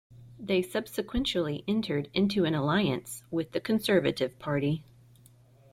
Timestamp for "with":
3.29-3.51